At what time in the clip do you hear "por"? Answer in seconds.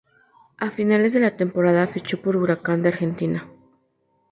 2.23-2.35